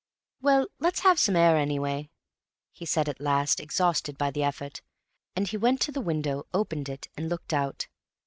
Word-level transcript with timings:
"Well, 0.41 0.65
let's 0.79 1.01
have 1.01 1.19
some 1.19 1.35
air, 1.35 1.55
anyway," 1.57 2.09
he 2.71 2.87
said 2.87 3.07
at 3.07 3.21
last, 3.21 3.59
exhausted 3.59 4.17
by 4.17 4.31
the 4.31 4.41
effort, 4.41 4.81
and 5.35 5.47
he 5.47 5.57
went 5.57 5.79
to 5.81 5.91
the 5.91 6.01
window, 6.01 6.47
opened 6.55 6.89
it, 6.89 7.07
and 7.15 7.29
looked 7.29 7.53
out. 7.53 7.85